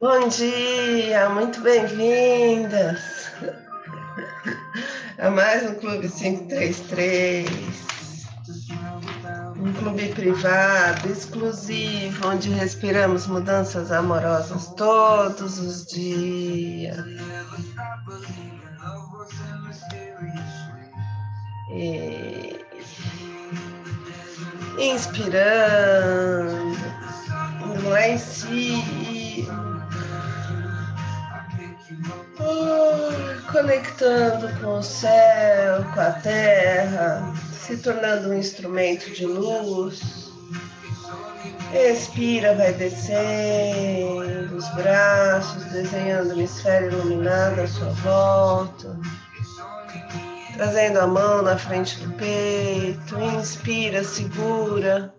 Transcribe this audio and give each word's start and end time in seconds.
Bom 0.00 0.28
dia, 0.28 1.28
muito 1.28 1.60
bem-vindas 1.60 3.32
a 5.18 5.28
mais 5.28 5.68
um 5.68 5.74
Clube 5.74 6.08
533. 6.08 7.48
Um 9.56 9.72
clube 9.72 10.14
privado, 10.14 11.10
exclusivo, 11.10 12.28
onde 12.28 12.48
respiramos 12.50 13.26
mudanças 13.26 13.90
amorosas 13.90 14.68
todos 14.76 15.58
os 15.58 15.84
dias. 15.86 17.04
E... 21.72 22.56
Inspirando, 24.78 26.78
lá 27.82 28.08
em 28.08 28.16
cima 28.16 29.67
conectando 33.50 34.48
com 34.60 34.78
o 34.78 34.82
céu, 34.82 35.84
com 35.94 36.00
a 36.00 36.12
terra, 36.12 37.32
se 37.52 37.76
tornando 37.78 38.30
um 38.30 38.38
instrumento 38.38 39.10
de 39.10 39.26
luz. 39.26 40.28
Expira, 41.72 42.54
vai 42.54 42.72
descendo 42.72 44.56
os 44.56 44.68
braços, 44.70 45.64
desenhando 45.64 46.32
uma 46.32 46.42
esfera 46.42 46.86
iluminada 46.86 47.62
à 47.62 47.68
sua 47.68 47.90
volta. 47.90 48.98
Trazendo 50.54 50.98
a 50.98 51.06
mão 51.06 51.42
na 51.42 51.56
frente 51.56 51.98
do 52.00 52.12
peito. 52.14 53.20
Inspira, 53.20 54.02
segura. 54.02 55.14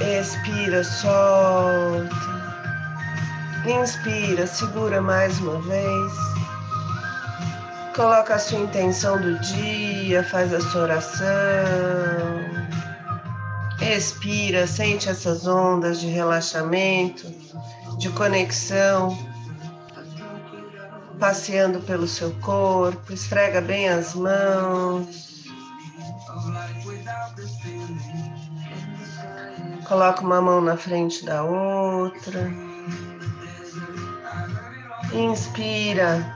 Expira, 0.00 0.84
solta. 0.84 2.37
Inspira, 3.68 4.46
segura 4.46 5.02
mais 5.02 5.38
uma 5.40 5.60
vez. 5.60 6.12
Coloca 7.94 8.34
a 8.34 8.38
sua 8.38 8.60
intenção 8.60 9.20
do 9.20 9.38
dia, 9.40 10.24
faz 10.24 10.54
a 10.54 10.60
sua 10.60 10.84
oração. 10.84 11.28
Expira, 13.78 14.66
sente 14.66 15.10
essas 15.10 15.46
ondas 15.46 16.00
de 16.00 16.06
relaxamento, 16.06 17.26
de 17.98 18.08
conexão, 18.08 19.16
passeando 21.20 21.78
pelo 21.80 22.08
seu 22.08 22.30
corpo. 22.40 23.12
Esfrega 23.12 23.60
bem 23.60 23.90
as 23.90 24.14
mãos. 24.14 25.44
Coloca 29.86 30.22
uma 30.22 30.40
mão 30.40 30.62
na 30.62 30.76
frente 30.78 31.22
da 31.22 31.42
outra. 31.42 32.67
Inspira. 35.12 36.34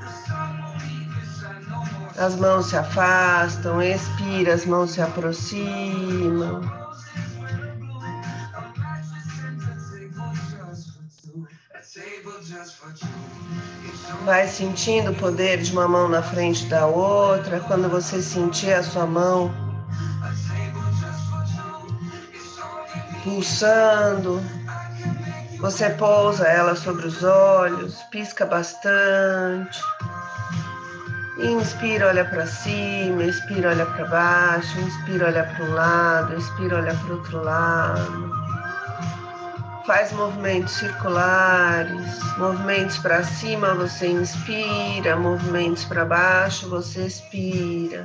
As 2.16 2.37
mãos 2.37 2.66
se 2.66 2.77
afastam, 2.77 3.83
expira, 3.83 4.55
as 4.55 4.65
mãos 4.65 4.93
se 4.93 5.00
aproximam. 5.00 6.60
Vai 14.25 14.47
sentindo 14.47 15.10
o 15.10 15.15
poder 15.15 15.62
de 15.62 15.72
uma 15.72 15.89
mão 15.89 16.09
na 16.09 16.22
frente 16.22 16.66
da 16.66 16.87
outra. 16.87 17.60
Quando 17.60 17.89
você 17.89 18.22
sentir 18.22 18.72
a 18.72 18.83
sua 18.83 19.06
mão 19.06 19.53
pulsando, 23.25 24.43
você 25.62 25.91
pousa 25.91 26.49
ela 26.49 26.75
sobre 26.75 27.06
os 27.06 27.23
olhos, 27.23 28.03
pisca 28.11 28.45
bastante. 28.45 29.81
Inspira, 31.39 32.09
olha 32.09 32.25
para 32.25 32.45
cima, 32.47 33.23
expira, 33.23 33.71
olha 33.71 33.87
para 33.87 34.05
baixo, 34.06 34.81
inspira, 34.81 35.27
olha 35.27 35.45
para 35.45 35.65
um 35.65 35.72
lado, 35.72 36.37
expira, 36.37 36.78
olha 36.78 36.95
para 36.95 37.15
outro 37.15 37.45
lado. 37.45 38.33
Faz 39.87 40.12
movimentos 40.12 40.72
circulares, 40.72 42.37
movimentos 42.39 42.99
para 42.99 43.22
cima 43.22 43.72
você 43.72 44.09
inspira, 44.09 45.17
movimentos 45.17 45.84
para 45.84 46.05
baixo 46.05 46.69
você 46.69 47.06
expira 47.06 48.05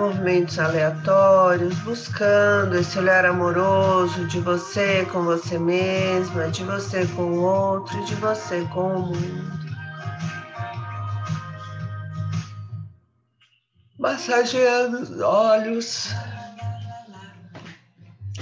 movimentos 0.00 0.58
aleatórios, 0.58 1.78
buscando 1.80 2.78
esse 2.78 2.98
olhar 2.98 3.26
amoroso 3.26 4.26
de 4.28 4.40
você 4.40 5.04
com 5.12 5.24
você 5.24 5.58
mesma, 5.58 6.48
de 6.48 6.64
você 6.64 7.06
com 7.08 7.24
o 7.24 7.42
outro, 7.42 8.02
de 8.06 8.14
você 8.14 8.64
com 8.72 8.94
o 8.94 9.06
mundo. 9.08 9.60
Massageando 13.98 15.02
os 15.02 15.20
olhos, 15.20 16.08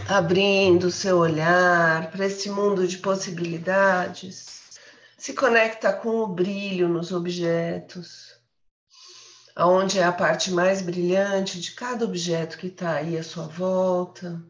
abrindo 0.09 0.93
seu 0.93 1.19
olhar 1.19 2.09
para 2.13 2.27
esse 2.27 2.49
mundo 2.51 2.87
de 2.87 2.99
possibilidades, 2.99 4.79
se 5.17 5.33
conecta 5.33 5.93
com 5.93 6.21
o 6.21 6.29
brilho 6.29 6.89
nos 6.89 7.11
objetos 7.11 8.28
aonde 9.59 9.99
é 9.99 10.05
a 10.05 10.13
parte 10.13 10.53
mais 10.53 10.81
brilhante 10.81 11.61
de 11.61 11.73
cada 11.73 12.05
objeto 12.05 12.57
que 12.57 12.69
está 12.69 12.93
aí 12.93 13.19
à 13.19 13.25
sua 13.25 13.49
volta, 13.49 14.41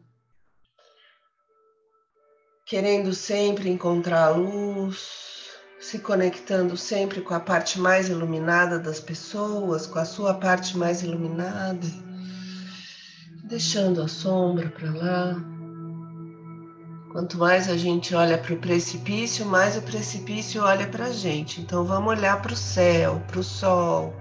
querendo 2.63 3.11
sempre 3.11 3.69
encontrar 3.71 4.25
a 4.25 4.29
luz, 4.29 5.49
se 5.79 5.97
conectando 5.97 6.77
sempre 6.77 7.21
com 7.21 7.33
a 7.33 7.39
parte 7.39 7.79
mais 7.79 8.07
iluminada 8.07 8.77
das 8.77 8.99
pessoas, 8.99 9.87
com 9.87 9.97
a 9.97 10.05
sua 10.05 10.35
parte 10.35 10.77
mais 10.77 11.01
iluminada, 11.01 11.87
deixando 13.45 14.03
a 14.03 14.07
sombra 14.07 14.69
para 14.69 14.91
lá. 14.91 15.35
Quanto 17.11 17.35
mais 17.39 17.67
a 17.67 17.75
gente 17.75 18.13
olha 18.13 18.37
para 18.37 18.53
o 18.53 18.59
precipício, 18.59 19.43
mais 19.43 19.75
o 19.75 19.81
precipício 19.81 20.61
olha 20.61 20.85
para 20.85 21.05
a 21.05 21.11
gente. 21.11 21.59
Então 21.61 21.83
vamos 21.83 22.09
olhar 22.15 22.39
para 22.43 22.53
o 22.53 22.55
céu, 22.55 23.19
para 23.27 23.39
o 23.39 23.43
sol, 23.43 24.13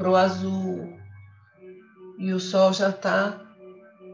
para 0.00 0.10
o 0.10 0.16
azul. 0.16 0.98
E 2.18 2.32
o 2.32 2.40
sol 2.40 2.72
já 2.72 2.88
está 2.88 3.38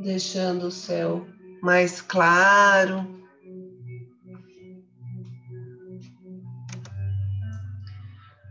deixando 0.01 0.67
o 0.67 0.71
céu 0.71 1.25
mais 1.63 2.01
claro. 2.01 3.07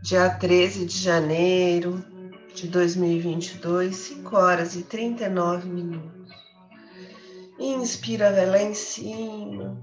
Dia 0.02 0.30
13 0.30 0.86
de 0.86 0.98
janeiro 0.98 2.02
de 2.54 2.68
2022, 2.68 3.94
5 3.94 4.36
horas 4.36 4.74
e 4.74 4.82
39 4.82 5.68
minutos. 5.68 6.32
Inspira, 7.58 8.32
vai 8.32 8.64
em 8.64 8.74
cima. 8.74 9.76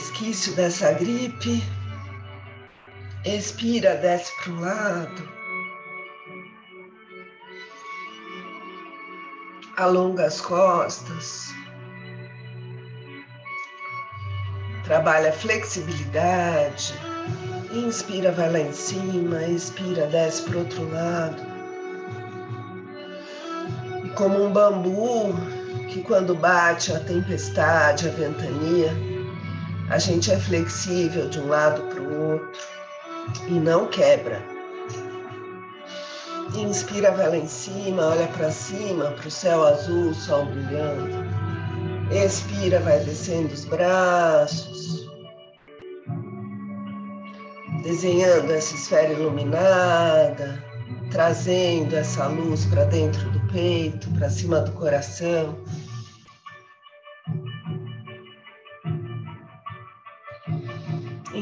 Resquício 0.00 0.54
dessa 0.54 0.92
gripe. 0.92 1.62
Expira, 3.22 3.96
desce 3.96 4.32
para 4.42 4.50
o 4.50 4.60
lado. 4.60 5.28
Alonga 9.76 10.24
as 10.24 10.40
costas. 10.40 11.52
Trabalha 14.84 15.34
flexibilidade. 15.34 16.94
Inspira, 17.70 18.32
vai 18.32 18.50
lá 18.50 18.60
em 18.60 18.72
cima. 18.72 19.44
Expira, 19.44 20.06
desce 20.06 20.44
para 20.44 20.56
o 20.56 20.60
outro 20.60 20.90
lado 20.90 21.50
como 24.16 24.44
um 24.44 24.52
bambu 24.52 25.34
que 25.88 26.02
quando 26.02 26.34
bate 26.34 26.92
a 26.92 27.00
tempestade, 27.00 28.08
a 28.08 28.10
ventania, 28.10 29.09
a 29.90 29.98
gente 29.98 30.30
é 30.30 30.38
flexível 30.38 31.28
de 31.28 31.40
um 31.40 31.48
lado 31.48 31.82
para 31.82 32.00
o 32.00 32.32
outro 32.32 32.60
e 33.48 33.52
não 33.52 33.86
quebra. 33.88 34.40
Inspira, 36.56 37.10
vai 37.12 37.28
lá 37.28 37.36
em 37.36 37.46
cima, 37.46 38.06
olha 38.06 38.26
para 38.28 38.50
cima, 38.50 39.10
para 39.10 39.26
o 39.26 39.30
céu 39.30 39.66
azul, 39.66 40.14
sol 40.14 40.46
brilhando. 40.46 41.10
Expira, 42.12 42.80
vai 42.80 43.00
descendo 43.00 43.52
os 43.52 43.64
braços, 43.64 45.08
desenhando 47.82 48.50
essa 48.52 48.74
esfera 48.74 49.12
iluminada, 49.12 50.64
trazendo 51.10 51.96
essa 51.96 52.26
luz 52.28 52.64
para 52.66 52.84
dentro 52.84 53.28
do 53.30 53.40
peito, 53.52 54.08
para 54.10 54.30
cima 54.30 54.60
do 54.60 54.72
coração. 54.72 55.56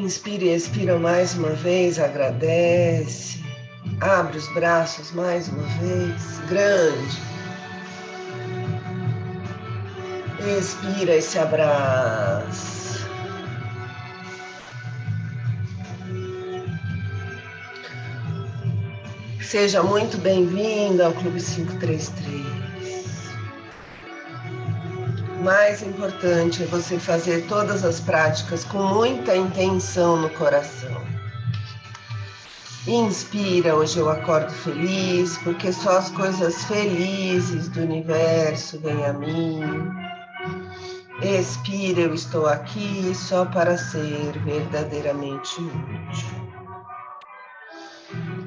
Inspira 0.08 0.44
e 0.44 0.55
expira 0.55 0.99
mais 0.99 1.34
uma 1.34 1.50
vez, 1.50 1.99
agradece. 1.99 3.44
Abre 4.00 4.38
os 4.38 4.49
braços 4.55 5.12
mais 5.12 5.49
uma 5.49 5.62
vez, 5.64 6.40
grande. 6.49 7.19
Expira 10.58 11.14
e 11.14 11.20
se 11.20 11.38
abraça. 11.38 13.06
Seja 19.43 19.82
muito 19.82 20.16
bem-vindo 20.16 21.05
ao 21.05 21.12
Clube 21.12 21.38
533 21.38 22.68
mais 25.43 25.82
importante 25.82 26.62
é 26.62 26.67
você 26.67 26.99
fazer 26.99 27.46
todas 27.46 27.85
as 27.85 28.00
práticas 28.00 28.64
com 28.64 28.82
muita 28.82 29.37
intenção 29.37 30.17
no 30.17 30.31
coração. 30.31 31.06
Inspira, 32.87 33.75
hoje 33.75 33.99
eu 33.99 34.08
acordo 34.08 34.50
feliz, 34.50 35.37
porque 35.38 35.73
só 35.73 35.99
as 35.99 36.11
coisas 36.11 36.64
felizes 36.64 37.69
do 37.69 37.82
universo 37.82 38.81
vêm 38.81 39.05
a 39.05 39.12
mim. 39.12 39.61
Expira, 41.23 42.00
eu 42.02 42.14
estou 42.14 42.46
aqui 42.46 43.12
só 43.14 43.44
para 43.44 43.76
ser 43.76 44.32
verdadeiramente 44.44 45.61
útil. 45.61 46.48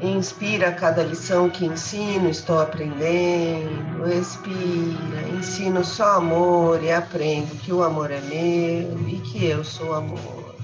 Inspira 0.01 0.71
cada 0.71 1.03
lição 1.03 1.47
que 1.47 1.63
ensino, 1.63 2.27
estou 2.27 2.59
aprendendo. 2.59 4.11
Expira, 4.11 5.29
ensino 5.37 5.83
só 5.83 6.17
amor 6.17 6.83
e 6.83 6.91
aprendo 6.91 7.55
que 7.59 7.71
o 7.71 7.83
amor 7.83 8.09
é 8.09 8.19
meu 8.21 9.07
e 9.07 9.21
que 9.23 9.45
eu 9.45 9.63
sou 9.63 9.93
amor. 9.93 10.55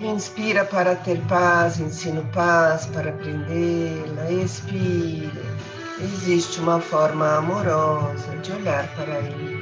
Inspira 0.00 0.64
para 0.64 0.96
ter 0.96 1.20
paz, 1.26 1.78
ensino 1.78 2.24
paz 2.32 2.86
para 2.86 3.10
aprendê-la. 3.10 4.30
Expira. 4.30 5.54
Existe 6.00 6.60
uma 6.60 6.80
forma 6.80 7.36
amorosa 7.36 8.34
de 8.42 8.52
olhar 8.52 8.88
para 8.96 9.18
ele. 9.18 9.53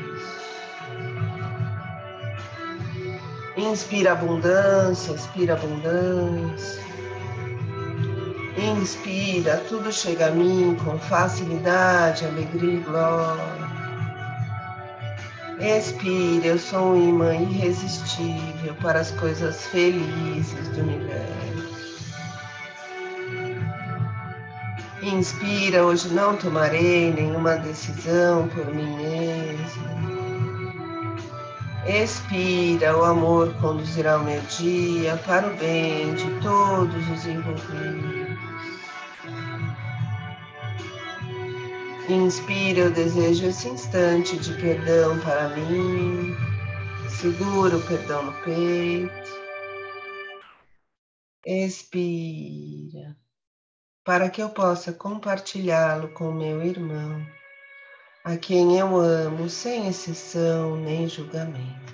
Inspira 3.56 4.12
abundância, 4.12 5.12
expira 5.12 5.52
abundância. 5.52 6.82
Inspira, 8.56 9.62
tudo 9.68 9.92
chega 9.92 10.28
a 10.28 10.30
mim 10.30 10.76
com 10.82 10.98
facilidade, 10.98 12.24
alegria 12.24 12.74
e 12.74 12.80
glória. 12.80 13.72
Expira, 15.60 16.46
eu 16.46 16.58
sou 16.58 16.94
um 16.94 17.08
imã 17.10 17.34
irresistível 17.34 18.74
para 18.80 19.00
as 19.00 19.10
coisas 19.12 19.66
felizes 19.66 20.68
do 20.68 20.80
universo. 20.80 21.52
Inspira, 25.02 25.84
hoje 25.84 26.08
não 26.14 26.36
tomarei 26.36 27.12
nenhuma 27.12 27.56
decisão 27.56 28.48
por 28.48 28.66
mim 28.74 28.96
mesma. 28.96 30.11
Expira, 31.84 32.96
o 32.96 33.04
amor 33.04 33.52
conduzirá 33.60 34.16
o 34.16 34.24
meu 34.24 34.40
dia 34.42 35.16
para 35.26 35.48
o 35.48 35.56
bem 35.56 36.14
de 36.14 36.40
todos 36.40 37.10
os 37.10 37.26
envolvidos. 37.26 38.38
Inspira, 42.08 42.82
eu 42.82 42.90
desejo 42.92 43.46
esse 43.46 43.68
instante 43.68 44.36
de 44.38 44.52
perdão 44.60 45.18
para 45.20 45.48
mim. 45.56 46.36
Segura 47.08 47.76
o 47.76 47.82
perdão 47.82 48.26
no 48.26 48.32
peito. 48.44 49.32
Expira, 51.44 53.16
para 54.04 54.30
que 54.30 54.40
eu 54.40 54.50
possa 54.50 54.92
compartilhá-lo 54.92 56.12
com 56.12 56.30
meu 56.30 56.62
irmão 56.62 57.26
a 58.24 58.36
quem 58.36 58.78
eu 58.78 58.96
amo 58.96 59.48
sem 59.48 59.88
exceção 59.88 60.76
nem 60.76 61.08
julgamento. 61.08 61.92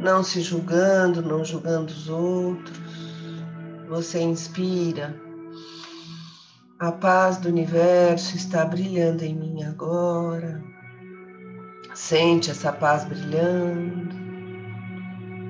Não 0.00 0.22
se 0.22 0.40
julgando, 0.40 1.20
não 1.20 1.44
julgando 1.44 1.92
os 1.92 2.08
outros, 2.08 2.78
você 3.86 4.20
inspira. 4.20 5.14
A 6.78 6.90
paz 6.90 7.36
do 7.36 7.48
universo 7.48 8.36
está 8.36 8.64
brilhando 8.64 9.24
em 9.24 9.34
mim 9.34 9.62
agora. 9.64 10.62
Sente 11.94 12.50
essa 12.50 12.72
paz 12.72 13.04
brilhando. 13.04 14.16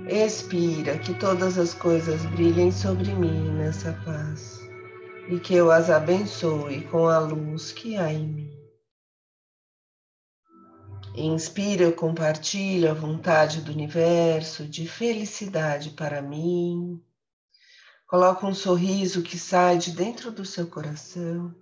Expira 0.09 0.99
que 0.99 1.15
todas 1.15 1.59
as 1.59 1.75
coisas 1.75 2.25
brilhem 2.27 2.73
sobre 2.73 3.15
mim 3.15 3.51
nessa 3.53 3.93
paz 4.05 4.59
e 5.29 5.39
que 5.39 5.55
eu 5.55 5.71
as 5.71 5.91
abençoe 5.91 6.81
com 6.91 7.07
a 7.07 7.19
luz 7.19 7.71
que 7.71 7.97
há 7.97 8.13
em 8.13 8.27
mim. 8.27 8.48
Inspira, 11.27 11.91
compartilho 11.91 12.91
a 12.91 12.95
vontade 12.95 13.61
do 13.61 13.73
universo 13.73 14.67
de 14.67 14.87
felicidade 14.87 15.91
para 15.91 16.23
mim. 16.23 17.03
Coloca 18.07 18.47
um 18.47 18.55
sorriso 18.55 19.23
que 19.23 19.39
sai 19.39 19.79
de 19.79 19.93
dentro 19.93 20.31
do 20.31 20.45
seu 20.45 20.67
coração. 20.67 21.55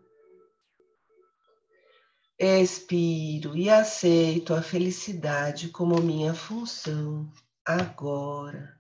Expiro 2.38 3.56
e 3.56 3.70
aceito 3.70 4.52
a 4.52 4.60
felicidade 4.60 5.68
como 5.70 6.00
minha 6.02 6.34
função 6.34 7.30
agora. 7.64 8.76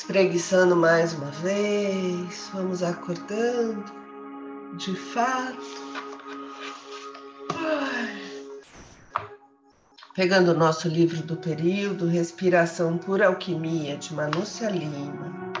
espreguiçando 0.00 0.74
mais 0.74 1.12
uma 1.12 1.30
vez, 1.30 2.50
vamos 2.54 2.82
acordando 2.82 3.84
de 4.76 4.96
fato. 4.96 5.89
Pegando 10.14 10.50
o 10.50 10.54
nosso 10.54 10.86
livro 10.86 11.22
do 11.22 11.36
período, 11.36 12.06
Respiração 12.06 12.98
por 12.98 13.22
Alquimia, 13.22 13.96
de 13.96 14.12
Manúcia 14.12 14.68
Lima. 14.68 15.52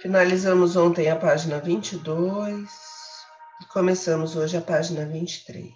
Finalizamos 0.00 0.76
ontem 0.76 1.10
a 1.10 1.16
página 1.16 1.58
22. 1.58 2.70
E 3.60 3.66
começamos 3.72 4.36
hoje 4.36 4.56
a 4.56 4.60
página 4.60 5.04
23. 5.04 5.72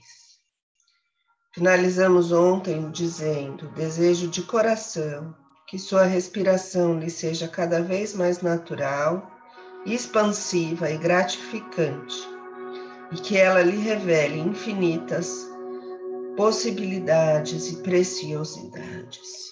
Finalizamos 1.52 2.30
ontem 2.30 2.90
dizendo: 2.92 3.68
desejo 3.70 4.28
de 4.28 4.42
coração 4.42 5.41
que 5.72 5.78
sua 5.78 6.02
respiração 6.02 6.98
lhe 6.98 7.08
seja 7.08 7.48
cada 7.48 7.82
vez 7.82 8.12
mais 8.12 8.42
natural, 8.42 9.26
expansiva 9.86 10.90
e 10.90 10.98
gratificante, 10.98 12.14
e 13.10 13.16
que 13.16 13.38
ela 13.38 13.62
lhe 13.62 13.78
revele 13.78 14.38
infinitas 14.38 15.48
possibilidades 16.36 17.72
e 17.72 17.76
preciosidades. 17.76 19.50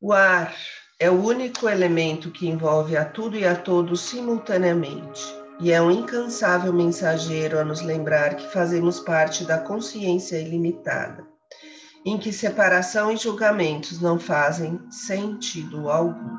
O 0.00 0.12
ar 0.12 0.54
é 1.00 1.10
o 1.10 1.20
único 1.20 1.68
elemento 1.68 2.30
que 2.30 2.46
envolve 2.46 2.96
a 2.96 3.04
tudo 3.04 3.36
e 3.36 3.44
a 3.44 3.56
todos 3.56 4.02
simultaneamente 4.02 5.20
e 5.60 5.72
é 5.72 5.82
um 5.82 5.90
incansável 5.90 6.72
mensageiro 6.72 7.58
a 7.58 7.64
nos 7.64 7.80
lembrar 7.80 8.36
que 8.36 8.52
fazemos 8.52 9.00
parte 9.00 9.44
da 9.44 9.58
consciência 9.58 10.38
ilimitada, 10.38 11.33
em 12.04 12.18
que 12.18 12.32
separação 12.32 13.10
e 13.10 13.16
julgamentos 13.16 14.00
não 14.00 14.18
fazem 14.18 14.78
sentido 14.90 15.88
algum. 15.88 16.36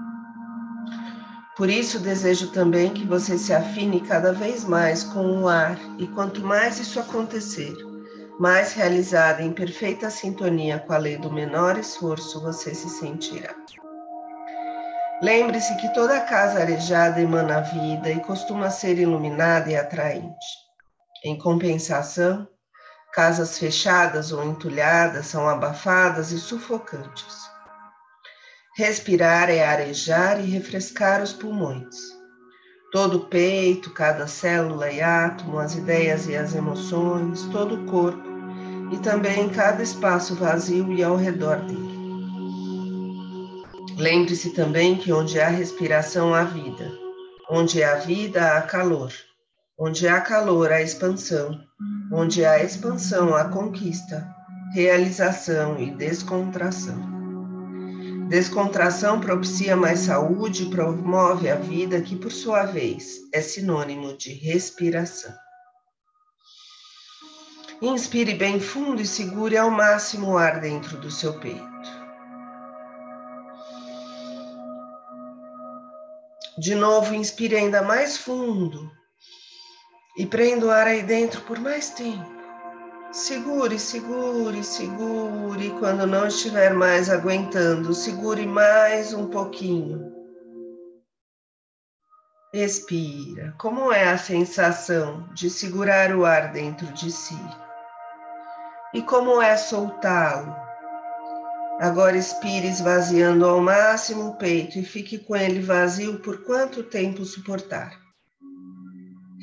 Por 1.58 1.70
isso, 1.70 2.00
desejo 2.00 2.52
também 2.52 2.94
que 2.94 3.06
você 3.06 3.38
se 3.38 3.54
afine 3.54 4.02
cada 4.02 4.34
vez 4.34 4.66
mais 4.66 5.04
com 5.04 5.42
o 5.42 5.48
ar, 5.48 5.78
e 5.98 6.06
quanto 6.08 6.46
mais 6.46 6.80
isso 6.80 7.00
acontecer, 7.00 7.74
mais 8.38 8.74
realizada 8.74 9.42
em 9.42 9.54
perfeita 9.54 10.10
sintonia 10.10 10.80
com 10.80 10.92
a 10.92 10.98
lei 10.98 11.18
do 11.18 11.32
menor 11.32 11.78
esforço 11.78 12.42
você 12.42 12.76
se 12.76 12.90
sentirá. 12.90 13.56
Lembre-se 15.22 15.76
que 15.78 15.94
toda 15.94 16.20
casa 16.20 16.60
arejada 16.60 17.22
emana 17.22 17.62
vida 17.62 18.12
e 18.12 18.20
costuma 18.20 18.70
ser 18.70 19.00
iluminada 19.00 19.72
e 19.72 19.78
atraente. 19.78 20.46
Em 21.24 21.38
compensação, 21.38 22.46
casas 23.16 23.58
fechadas 23.58 24.34
ou 24.34 24.44
entulhadas 24.44 25.28
são 25.28 25.48
abafadas 25.48 26.34
e 26.34 26.38
sufocantes. 26.38 27.50
Respirar 28.76 29.50
é 29.50 29.66
arejar 29.66 30.42
e 30.42 30.50
refrescar 30.50 31.24
os 31.24 31.32
pulmões. 31.32 31.96
Todo 32.92 33.20
o 33.20 33.26
peito, 33.28 33.90
cada 33.92 34.28
célula 34.28 34.92
e 34.92 35.02
átomo, 35.02 35.60
as 35.60 35.76
ideias 35.76 36.28
e 36.28 36.36
as 36.36 36.54
emoções, 36.54 37.44
todo 37.54 37.76
o 37.76 37.86
corpo 37.86 38.22
e 38.92 38.98
também 38.98 39.48
cada 39.48 39.82
espaço 39.82 40.36
vazio 40.36 40.92
e 40.92 41.02
ao 41.02 41.16
redor 41.16 41.62
dele. 41.62 41.96
Lembre-se 43.98 44.50
também 44.50 44.98
que 44.98 45.14
onde 45.14 45.40
há 45.40 45.48
respiração 45.48 46.34
há 46.34 46.44
vida, 46.44 46.92
onde 47.50 47.82
há 47.82 47.96
vida 47.96 48.58
há 48.58 48.62
calor, 48.62 49.14
onde 49.78 50.08
há 50.08 50.22
calor 50.22 50.72
há 50.72 50.82
expansão, 50.82 51.60
onde 52.12 52.46
há 52.46 52.64
expansão 52.64 53.36
há 53.36 53.50
conquista, 53.50 54.26
realização 54.74 55.78
e 55.78 55.92
descontração. 55.92 57.14
Descontração 58.30 59.20
propicia 59.20 59.76
mais 59.76 60.00
saúde 60.00 60.64
e 60.64 60.70
promove 60.70 61.50
a 61.50 61.56
vida, 61.56 62.02
que 62.02 62.16
por 62.16 62.32
sua 62.32 62.66
vez 62.66 63.20
é 63.34 63.42
sinônimo 63.42 64.18
de 64.18 64.34
respiração. 64.34 65.34
Inspire 67.82 68.34
bem 68.34 68.60
fundo 68.60 69.02
e 69.02 69.06
segure 69.06 69.58
ao 69.58 69.70
máximo 69.70 70.32
o 70.32 70.38
ar 70.38 70.62
dentro 70.62 70.98
do 70.98 71.12
seu 71.12 71.38
peito. 71.40 71.66
De 76.58 76.74
novo, 76.74 77.14
inspire 77.14 77.58
ainda 77.58 77.82
mais 77.82 78.16
fundo 78.16 78.90
e 80.18 80.26
prenda 80.26 80.66
o 80.66 80.72
ar 80.72 80.88
aí 80.88 81.04
dentro 81.04 81.42
por 81.42 81.60
mais 81.60 81.90
tempo. 81.90 82.34
Segure, 83.12 83.80
segure, 83.80 84.64
segure. 84.64 85.70
Quando 85.80 86.06
não 86.06 86.28
estiver 86.28 86.74
mais 86.74 87.10
aguentando, 87.10 87.94
segure 87.94 88.46
mais 88.46 89.14
um 89.14 89.28
pouquinho. 89.28 90.14
Expira. 92.54 93.54
Como 93.58 93.92
é 93.92 94.10
a 94.10 94.18
sensação 94.18 95.30
de 95.34 95.50
segurar 95.50 96.16
o 96.16 96.26
ar 96.26 96.52
dentro 96.52 96.88
de 96.88 97.12
si? 97.12 97.40
E 98.94 99.02
como 99.02 99.42
é 99.42 99.58
soltá-lo? 99.58 100.56
Agora 101.82 102.16
expire 102.16 102.68
esvaziando 102.68 103.46
ao 103.46 103.60
máximo 103.60 104.30
o 104.30 104.38
peito 104.38 104.80
e 104.80 104.86
fique 104.86 105.18
com 105.18 105.36
ele 105.36 105.60
vazio 105.60 106.20
por 106.20 106.46
quanto 106.46 106.84
tempo 106.84 107.26
suportar. 107.26 108.05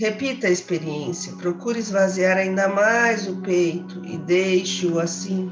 Repita 0.02 0.48
a 0.48 0.50
experiência, 0.50 1.32
procure 1.36 1.78
esvaziar 1.78 2.36
ainda 2.36 2.66
mais 2.66 3.28
o 3.28 3.40
peito 3.40 4.04
e 4.04 4.18
deixe-o 4.18 4.98
assim 4.98 5.48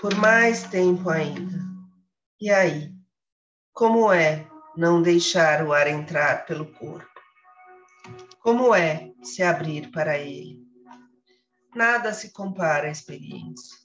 por 0.00 0.14
mais 0.14 0.62
tempo 0.62 1.10
ainda. 1.10 1.60
E 2.40 2.48
aí, 2.48 2.90
como 3.74 4.10
é 4.10 4.48
não 4.74 5.02
deixar 5.02 5.62
o 5.66 5.74
ar 5.74 5.86
entrar 5.86 6.46
pelo 6.46 6.64
corpo? 6.64 7.10
Como 8.40 8.74
é 8.74 9.10
se 9.22 9.42
abrir 9.42 9.90
para 9.90 10.16
ele? 10.16 10.62
Nada 11.74 12.14
se 12.14 12.32
compara 12.32 12.88
à 12.88 12.90
experiência. 12.90 13.76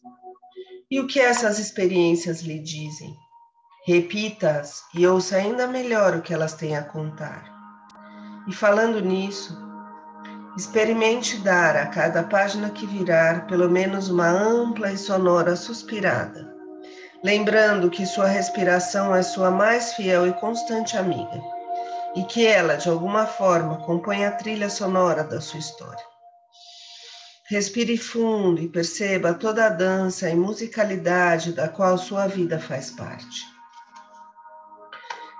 E 0.90 0.98
o 1.02 1.08
que 1.08 1.20
essas 1.20 1.60
experiências 1.60 2.40
lhe 2.40 2.60
dizem? 2.60 3.13
Repita-as 3.86 4.82
e 4.94 5.06
ouça 5.06 5.36
ainda 5.36 5.68
melhor 5.68 6.16
o 6.16 6.22
que 6.22 6.34
elas 6.34 6.54
têm 6.54 6.78
a 6.78 6.84
contar. 6.86 7.52
E 8.48 8.54
falando 8.54 9.02
nisso, 9.02 9.62
experimente 10.55 11.38
dar 11.38 11.75
a 11.75 11.88
cada 11.88 12.24
página 12.24 12.69
que 12.69 12.86
virar 12.86 13.48
pelo 13.48 13.69
menos 13.69 14.10
uma 14.10 14.29
ampla 14.29 14.91
e 14.91 14.98
sonora 14.98 15.55
suspirada, 15.55 16.53
lembrando 17.24 17.89
que 17.89 18.05
sua 18.05 18.27
respiração 18.27 19.15
é 19.15 19.24
sua 19.24 19.50
mais 19.50 19.93
fiel 19.93 20.27
e 20.27 20.33
constante 20.33 20.95
amiga, 20.95 21.41
e 22.15 22.24
que 22.24 22.45
ela, 22.45 22.75
de 22.75 22.88
alguma 22.89 23.25
forma, 23.25 23.77
compõe 23.77 24.25
a 24.25 24.31
trilha 24.31 24.69
sonora 24.69 25.24
da 25.24 25.41
sua 25.41 25.60
história. 25.60 26.03
Respire 27.50 27.98
fundo 27.98 28.62
e 28.62 28.69
perceba 28.69 29.33
toda 29.33 29.65
a 29.65 29.69
dança 29.69 30.29
e 30.29 30.36
musicalidade 30.36 31.51
da 31.51 31.67
qual 31.67 31.98
sua 31.98 32.27
vida 32.27 32.60
faz 32.60 32.91
parte. 32.91 33.52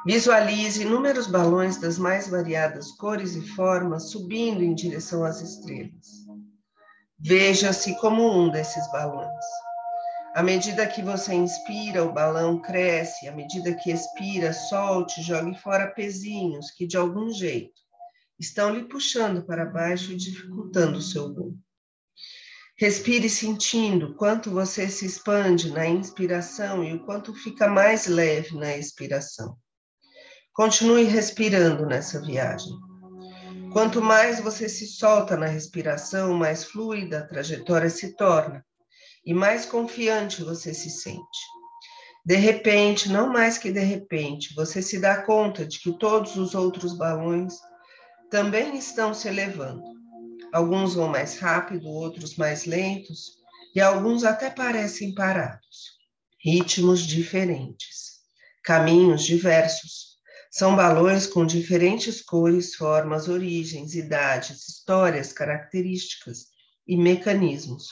Visualize 0.06 0.82
inúmeros 0.82 1.28
balões 1.28 1.78
das 1.78 1.98
mais 1.98 2.28
variadas 2.28 2.92
cores 2.92 3.36
e 3.36 3.42
formas 3.42 4.12
subindo 4.12 4.62
em 4.62 4.76
direção 4.76 5.24
às 5.24 5.40
estrelas. 5.40 6.26
Veja-se 7.18 7.98
como 8.02 8.38
um 8.38 8.50
desses 8.50 8.86
balões. 8.92 9.46
À 10.36 10.44
medida 10.44 10.86
que 10.86 11.02
você 11.02 11.34
inspira, 11.34 12.04
o 12.04 12.12
balão 12.12 12.60
cresce, 12.60 13.30
à 13.30 13.32
medida 13.32 13.74
que 13.74 13.92
expira, 13.92 14.52
solte, 14.52 15.22
jogue 15.22 15.58
fora 15.60 15.88
pezinhos 15.88 16.70
que, 16.72 16.86
de 16.86 16.98
algum 16.98 17.30
jeito, 17.30 17.80
estão 18.38 18.76
lhe 18.76 18.84
puxando 18.84 19.46
para 19.46 19.66
baixo 19.66 20.12
e 20.12 20.18
dificultando 20.18 20.98
o 20.98 21.02
seu 21.02 21.34
voo. 21.34 21.56
Respire 22.78 23.30
sentindo 23.30 24.16
quanto 24.16 24.52
você 24.52 24.90
se 24.90 25.06
expande 25.06 25.72
na 25.72 25.88
inspiração 25.88 26.84
e 26.84 26.94
o 26.94 27.06
quanto 27.06 27.34
fica 27.34 27.70
mais 27.70 28.08
leve 28.08 28.54
na 28.58 28.76
expiração. 28.76 29.56
Continue 30.54 31.04
respirando 31.04 31.86
nessa 31.86 32.22
viagem. 32.22 32.74
Quanto 33.72 34.02
mais 34.02 34.40
você 34.40 34.70
se 34.70 34.86
solta 34.88 35.36
na 35.36 35.48
respiração, 35.48 36.34
mais 36.34 36.64
fluida 36.64 37.20
a 37.20 37.28
trajetória 37.28 37.90
se 37.90 38.16
torna 38.16 38.64
e 39.26 39.34
mais 39.34 39.66
confiante 39.66 40.44
você 40.44 40.74
se 40.74 40.90
sente. 40.90 41.40
De 42.26 42.36
repente, 42.36 43.10
não 43.10 43.32
mais 43.32 43.58
que 43.58 43.72
de 43.72 43.82
repente, 43.82 44.54
você 44.56 44.82
se 44.82 45.00
dá 45.00 45.24
conta 45.24 45.66
de 45.66 45.80
que 45.80 45.98
todos 45.98 46.36
os 46.38 46.54
outros 46.54 46.98
balões 46.98 47.56
também 48.30 48.78
estão 48.78 49.14
se 49.14 49.28
elevando 49.28 49.94
Alguns 50.54 50.94
vão 50.94 51.08
mais 51.08 51.40
rápido, 51.40 51.90
outros 51.90 52.36
mais 52.36 52.66
lentos, 52.66 53.40
e 53.74 53.82
alguns 53.82 54.24
até 54.24 54.52
parecem 54.52 55.12
parados. 55.16 55.98
Ritmos 56.46 57.02
diferentes, 57.02 58.20
caminhos 58.64 59.24
diversos. 59.24 60.13
São 60.56 60.76
balões 60.76 61.26
com 61.26 61.48
diferentes 61.48 62.22
cores, 62.22 62.76
formas, 62.76 63.28
origens, 63.28 63.96
idades, 63.96 64.68
histórias, 64.70 65.34
características 65.34 66.50
e 66.88 66.96
mecanismos, 66.96 67.88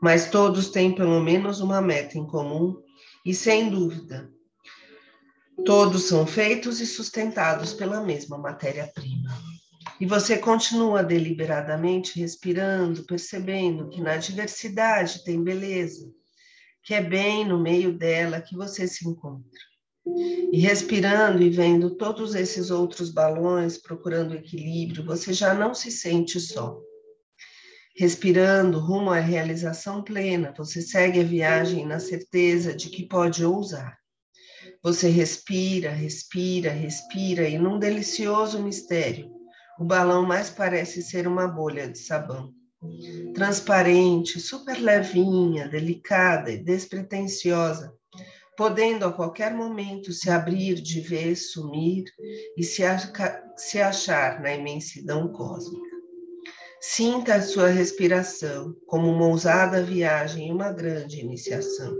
mas 0.00 0.30
todos 0.30 0.70
têm 0.70 0.94
pelo 0.94 1.20
menos 1.20 1.60
uma 1.60 1.82
meta 1.82 2.16
em 2.16 2.26
comum 2.26 2.82
e, 3.26 3.34
sem 3.34 3.68
dúvida, 3.68 4.26
todos 5.66 6.04
são 6.04 6.26
feitos 6.26 6.80
e 6.80 6.86
sustentados 6.86 7.74
pela 7.74 8.00
mesma 8.00 8.38
matéria-prima. 8.38 9.28
E 10.00 10.06
você 10.06 10.38
continua 10.38 11.04
deliberadamente 11.04 12.18
respirando, 12.18 13.04
percebendo 13.04 13.90
que 13.90 14.00
na 14.00 14.16
diversidade 14.16 15.24
tem 15.24 15.44
beleza, 15.44 16.10
que 16.82 16.94
é 16.94 17.02
bem 17.02 17.46
no 17.46 17.60
meio 17.60 17.92
dela 17.92 18.40
que 18.40 18.56
você 18.56 18.88
se 18.88 19.06
encontra. 19.06 19.68
E 20.52 20.58
respirando 20.60 21.42
e 21.42 21.50
vendo 21.50 21.90
todos 21.90 22.34
esses 22.34 22.70
outros 22.70 23.10
balões 23.10 23.76
procurando 23.76 24.34
equilíbrio, 24.34 25.04
você 25.04 25.32
já 25.32 25.54
não 25.54 25.74
se 25.74 25.90
sente 25.90 26.40
só. 26.40 26.80
Respirando 27.96 28.78
rumo 28.78 29.10
à 29.10 29.18
realização 29.18 30.02
plena, 30.02 30.54
você 30.56 30.80
segue 30.80 31.20
a 31.20 31.24
viagem 31.24 31.84
na 31.84 31.98
certeza 31.98 32.72
de 32.72 32.88
que 32.90 33.06
pode 33.06 33.44
ousar. 33.44 33.98
Você 34.82 35.08
respira, 35.08 35.90
respira, 35.90 36.70
respira 36.70 37.48
e 37.48 37.58
num 37.58 37.78
delicioso 37.78 38.62
mistério, 38.62 39.30
o 39.78 39.84
balão 39.84 40.24
mais 40.24 40.48
parece 40.48 41.02
ser 41.02 41.26
uma 41.26 41.48
bolha 41.48 41.88
de 41.88 41.98
sabão. 41.98 42.52
Transparente, 43.34 44.38
super 44.40 44.78
levinha, 44.78 45.68
delicada 45.68 46.52
e 46.52 46.62
despretensiosa, 46.62 47.92
podendo 48.58 49.04
a 49.04 49.12
qualquer 49.12 49.54
momento 49.54 50.12
se 50.12 50.28
abrir 50.28 50.82
de 50.82 51.00
vez, 51.00 51.52
sumir 51.52 52.12
e 52.56 52.64
se, 52.64 52.82
se 53.56 53.80
achar 53.80 54.42
na 54.42 54.52
imensidão 54.52 55.28
cósmica. 55.28 55.96
Sinta 56.80 57.36
a 57.36 57.40
sua 57.40 57.68
respiração 57.68 58.74
como 58.84 59.08
uma 59.12 59.28
ousada 59.28 59.80
viagem 59.80 60.48
e 60.48 60.52
uma 60.52 60.72
grande 60.72 61.20
iniciação. 61.20 61.96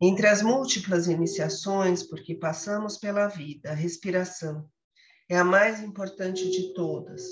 Entre 0.00 0.26
as 0.26 0.40
múltiplas 0.40 1.06
iniciações 1.06 2.02
por 2.02 2.22
que 2.22 2.34
passamos 2.34 2.96
pela 2.96 3.28
vida, 3.28 3.72
a 3.72 3.74
respiração 3.74 4.66
é 5.28 5.36
a 5.36 5.44
mais 5.44 5.82
importante 5.82 6.50
de 6.50 6.72
todas. 6.72 7.22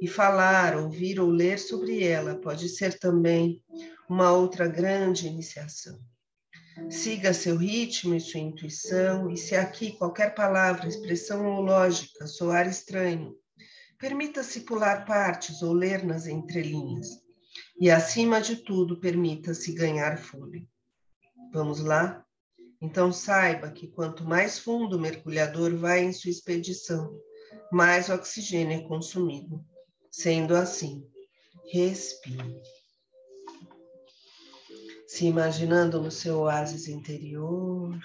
E 0.00 0.06
falar, 0.06 0.76
ouvir 0.76 1.18
ou 1.18 1.30
ler 1.30 1.58
sobre 1.58 2.04
ela 2.04 2.36
pode 2.36 2.68
ser 2.68 2.96
também 2.96 3.60
uma 4.08 4.30
outra 4.30 4.68
grande 4.68 5.26
iniciação. 5.26 5.98
Siga 6.90 7.32
seu 7.32 7.56
ritmo 7.56 8.14
e 8.14 8.20
sua 8.20 8.40
intuição, 8.40 9.30
e 9.30 9.36
se 9.36 9.54
aqui 9.54 9.92
qualquer 9.92 10.34
palavra, 10.34 10.88
expressão 10.88 11.46
ou 11.46 11.60
lógica 11.60 12.26
soar 12.26 12.68
estranho, 12.68 13.34
permita-se 13.98 14.60
pular 14.60 15.04
partes 15.06 15.62
ou 15.62 15.72
ler 15.72 16.04
nas 16.04 16.26
entrelinhas. 16.26 17.08
E, 17.78 17.90
acima 17.90 18.40
de 18.40 18.56
tudo, 18.56 19.00
permita-se 19.00 19.72
ganhar 19.72 20.18
fôlego. 20.18 20.68
Vamos 21.52 21.80
lá? 21.80 22.24
Então, 22.80 23.12
saiba 23.12 23.70
que 23.70 23.88
quanto 23.88 24.24
mais 24.24 24.58
fundo 24.58 24.96
o 24.96 25.00
mergulhador 25.00 25.76
vai 25.76 26.04
em 26.04 26.12
sua 26.12 26.30
expedição, 26.30 27.18
mais 27.72 28.10
oxigênio 28.10 28.78
é 28.78 28.82
consumido. 28.82 29.64
Sendo 30.10 30.54
assim, 30.54 31.02
respire. 31.72 32.60
Se 35.14 35.26
imaginando 35.26 36.02
no 36.02 36.10
seu 36.10 36.40
oásis 36.40 36.88
interior, 36.88 37.96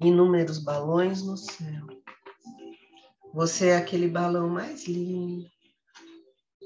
inúmeros 0.00 0.58
balões 0.58 1.20
no 1.20 1.36
céu. 1.36 1.86
Você 3.34 3.68
é 3.68 3.76
aquele 3.76 4.08
balão 4.08 4.48
mais 4.48 4.86
lindo, 4.88 5.46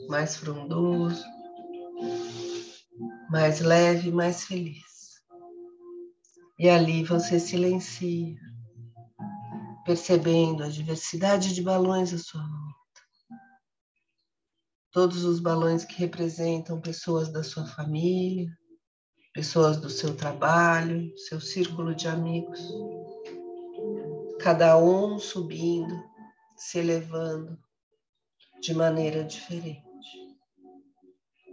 mais 0.09 0.37
frondoso, 0.37 1.25
mais 3.33 3.59
leve, 3.59 4.12
mais 4.12 4.45
feliz. 4.45 5.21
E 6.57 6.69
ali 6.69 7.02
você 7.02 7.40
silencia, 7.40 8.38
percebendo 9.85 10.62
a 10.62 10.69
diversidade 10.69 11.52
de 11.52 11.64
balões 11.64 12.14
à 12.14 12.19
sua 12.19 12.43
volta. 12.43 12.67
Todos 14.90 15.25
os 15.25 15.38
balões 15.38 15.85
que 15.85 15.99
representam 15.99 16.80
pessoas 16.80 17.28
da 17.30 17.42
sua 17.42 17.66
família, 17.66 18.49
pessoas 19.35 19.76
do 19.76 19.90
seu 19.90 20.16
trabalho, 20.16 21.12
seu 21.16 21.40
círculo 21.40 21.95
de 21.95 22.09
amigos. 22.09 22.61
Cada 24.40 24.78
um 24.78 25.18
subindo, 25.18 25.95
se 26.57 26.78
elevando 26.78 27.59
de 28.61 28.75
maneira 28.75 29.25
diferente. 29.25 29.87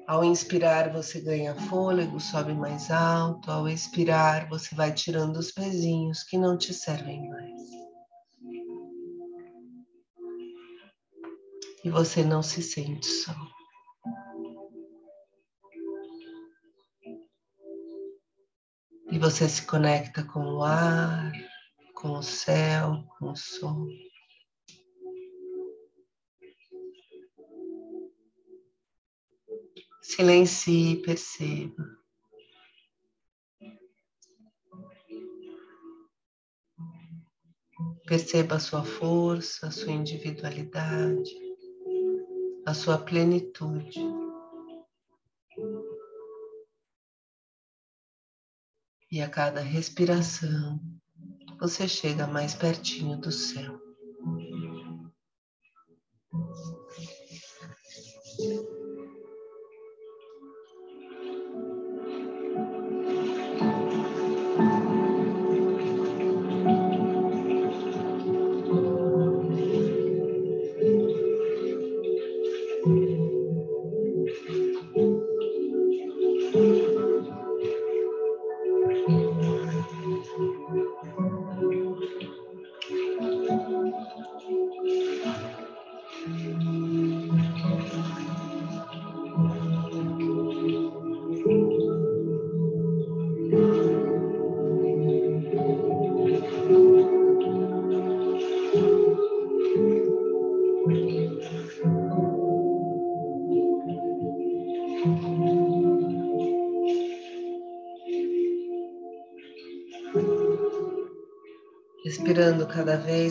Ao 0.08 0.24
inspirar, 0.24 0.92
você 0.92 1.20
ganha 1.20 1.56
fôlego, 1.56 2.20
sobe 2.20 2.54
mais 2.54 2.92
alto. 2.92 3.50
Ao 3.52 3.68
expirar, 3.68 4.48
você 4.48 4.76
vai 4.76 4.94
tirando 4.94 5.38
os 5.38 5.52
pezinhos 5.52 6.24
que 6.24 6.38
não 6.38 6.58
te 6.58 6.74
servem 6.74 7.28
mais. 7.28 7.55
E 11.86 11.90
você 11.92 12.24
não 12.24 12.42
se 12.42 12.64
sente 12.64 13.06
só. 13.06 13.32
E 19.12 19.20
você 19.20 19.48
se 19.48 19.68
conecta 19.68 20.24
com 20.24 20.40
o 20.40 20.64
ar, 20.64 21.32
com 21.94 22.14
o 22.14 22.24
céu, 22.24 23.06
com 23.20 23.34
o 23.34 23.36
sol. 23.36 23.86
Silencie 30.02 31.04
perceba. 31.04 32.00
Perceba 38.08 38.56
a 38.56 38.60
sua 38.60 38.84
força, 38.84 39.68
a 39.68 39.72
sua 39.72 39.92
individualidade, 39.92 41.45
a 42.66 42.74
sua 42.74 42.98
plenitude. 42.98 44.00
E 49.12 49.22
a 49.22 49.30
cada 49.30 49.62
respiração, 49.62 50.80
você 51.60 51.88
chega 51.88 52.26
mais 52.26 52.56
pertinho 52.56 53.18
do 53.18 53.32
céu. 53.32 53.85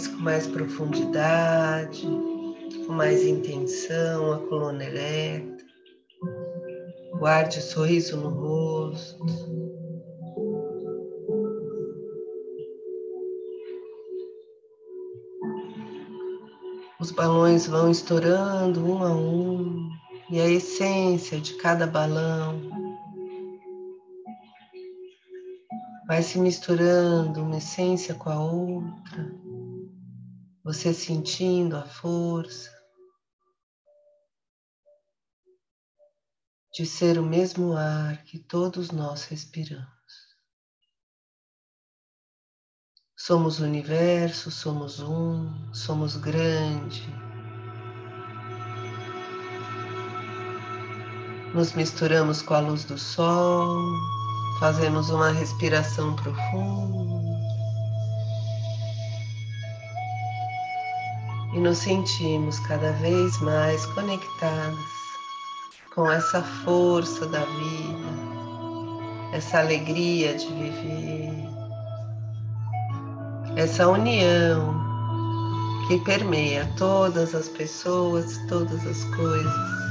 Vez 0.04 0.08
com 0.08 0.22
mais 0.22 0.46
profundidade, 0.46 2.06
com 2.86 2.92
mais 2.92 3.24
intenção, 3.24 4.32
a 4.32 4.38
coluna 4.38 4.84
ereta. 4.84 5.64
Guarde 7.18 7.58
o 7.58 7.62
sorriso 7.62 8.16
no 8.16 8.28
rosto. 8.28 9.24
Os 17.00 17.10
balões 17.10 17.66
vão 17.66 17.90
estourando 17.90 18.84
um 18.84 19.02
a 19.02 19.14
um, 19.14 19.90
e 20.30 20.40
a 20.40 20.48
essência 20.48 21.38
de 21.38 21.54
cada 21.54 21.86
balão 21.86 22.60
vai 26.06 26.22
se 26.22 26.38
misturando 26.38 27.42
uma 27.42 27.56
essência 27.56 28.14
com 28.14 28.30
a 28.30 28.38
outra, 28.38 29.33
você 30.74 30.92
sentindo 30.92 31.76
a 31.76 31.86
força 31.86 32.70
de 36.72 36.84
ser 36.84 37.18
o 37.18 37.22
mesmo 37.22 37.74
ar 37.74 38.24
que 38.24 38.38
todos 38.38 38.90
nós 38.90 39.24
respiramos. 39.24 39.86
Somos 43.16 43.60
universo, 43.60 44.50
somos 44.50 44.98
um, 44.98 45.72
somos 45.72 46.16
grande. 46.16 47.06
Nos 51.54 51.72
misturamos 51.72 52.42
com 52.42 52.54
a 52.54 52.60
luz 52.60 52.84
do 52.84 52.98
sol, 52.98 53.78
Fazemos 54.58 55.10
uma 55.10 55.30
respiração 55.30 56.14
profunda 56.14 57.13
e 61.54 61.58
nos 61.58 61.78
sentimos 61.78 62.58
cada 62.60 62.92
vez 62.92 63.40
mais 63.40 63.86
conectados 63.86 64.78
com 65.94 66.10
essa 66.10 66.42
força 66.42 67.26
da 67.26 67.44
vida, 67.44 68.08
essa 69.32 69.60
alegria 69.60 70.34
de 70.34 70.46
viver, 70.46 71.48
essa 73.56 73.88
união 73.88 74.74
que 75.86 75.98
permeia 76.00 76.68
todas 76.76 77.34
as 77.34 77.48
pessoas, 77.48 78.36
todas 78.48 78.84
as 78.86 79.04
coisas. 79.16 79.84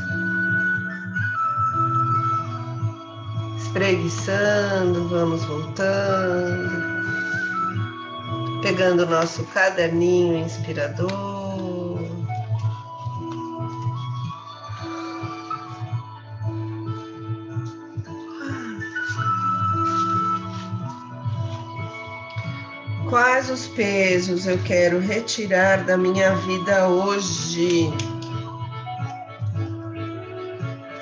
espreguiçando, 3.73 5.09
vamos 5.09 5.43
voltando, 5.45 6.69
pegando 8.61 9.01
o 9.01 9.05
nosso 9.07 9.43
caderninho 9.45 10.37
inspirador. 10.37 11.32
Quais 23.13 23.47
os 23.51 23.67
pesos 23.67 24.47
eu 24.47 24.57
quero 24.63 24.99
retirar 24.99 25.83
da 25.83 25.95
minha 25.95 26.35
vida 26.37 26.87
hoje? 26.87 27.93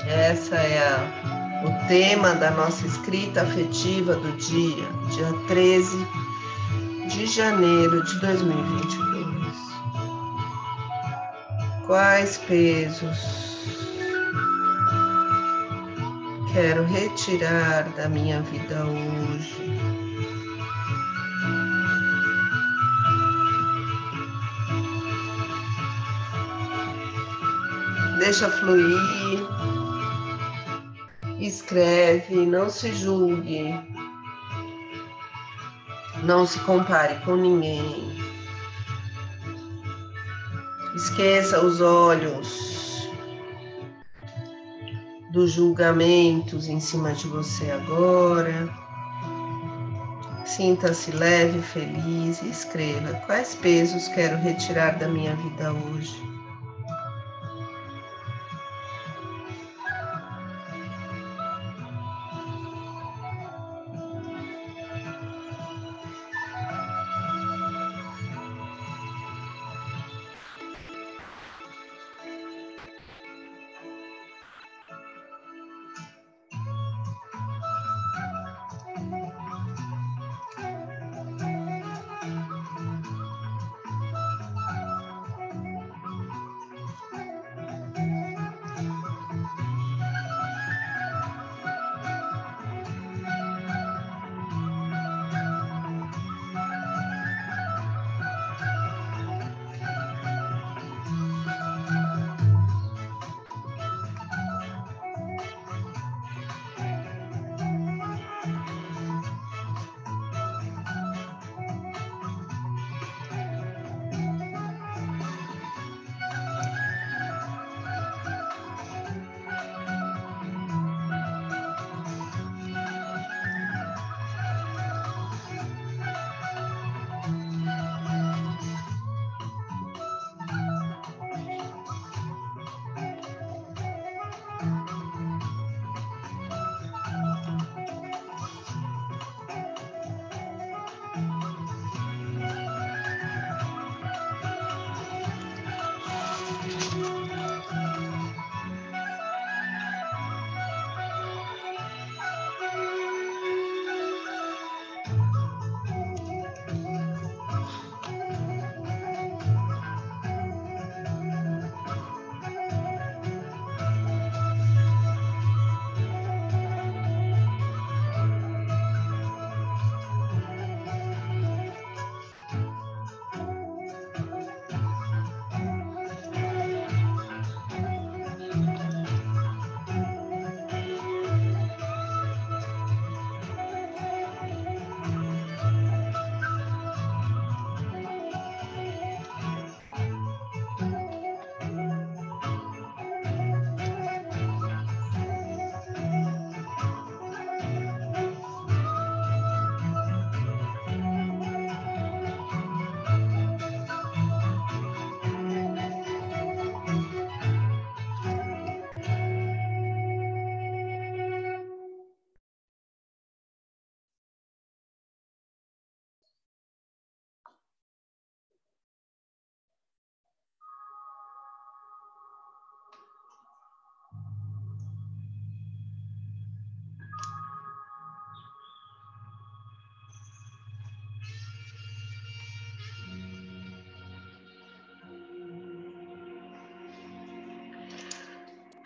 Essa 0.09 0.57
é 0.57 0.77
a 0.89 1.31
o 1.65 1.87
tema 1.87 2.35
da 2.35 2.51
nossa 2.51 2.85
escrita 2.85 3.43
afetiva 3.43 4.15
do 4.15 4.29
dia, 4.33 4.85
dia 5.15 5.33
13 5.47 6.05
de 7.07 7.27
janeiro 7.27 8.03
de 8.03 8.19
2022. 8.19 9.57
Quais 11.85 12.39
pesos 12.39 13.19
quero 16.51 16.83
retirar 16.83 17.87
da 17.95 18.09
minha 18.09 18.41
vida 18.41 18.83
hoje? 18.83 19.60
Deixa 28.21 28.47
fluir 28.51 28.99
escreve, 31.39 32.45
não 32.45 32.69
se 32.69 32.93
julgue. 32.93 33.73
Não 36.23 36.45
se 36.45 36.59
compare 36.59 37.15
com 37.25 37.35
ninguém. 37.35 38.15
Esqueça 40.95 41.65
os 41.65 41.81
olhos 41.81 43.09
dos 45.33 45.53
julgamentos 45.53 46.67
em 46.67 46.79
cima 46.79 47.13
de 47.13 47.27
você 47.27 47.71
agora. 47.71 48.69
Sinta-se 50.45 51.09
leve, 51.09 51.59
feliz 51.59 52.39
e 52.43 52.49
escreva 52.51 53.15
quais 53.25 53.55
pesos 53.55 54.07
quero 54.09 54.37
retirar 54.37 54.99
da 54.99 55.07
minha 55.07 55.35
vida 55.37 55.73
hoje. 55.73 56.30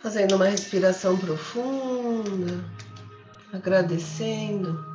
Fazendo 0.06 0.36
uma 0.36 0.46
respiração 0.46 1.18
profunda, 1.18 2.64
agradecendo 3.52 4.86